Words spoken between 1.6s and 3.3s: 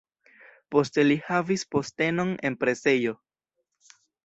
postenon en presejo.